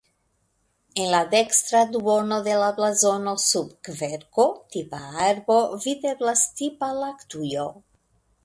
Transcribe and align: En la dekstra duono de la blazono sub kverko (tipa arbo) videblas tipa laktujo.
En 1.01 1.09
la 1.15 1.19
dekstra 1.33 1.81
duono 1.95 2.39
de 2.47 2.55
la 2.61 2.69
blazono 2.79 3.33
sub 3.45 3.69
kverko 3.89 4.47
(tipa 4.77 5.05
arbo) 5.29 5.61
videblas 5.87 6.47
tipa 6.63 6.95
laktujo. 7.05 7.69